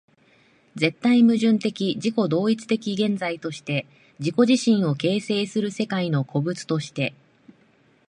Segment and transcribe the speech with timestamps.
[0.73, 3.85] 絶対矛盾的自己同一的現在として
[4.17, 7.13] 自己自身を形成する世界の個物として、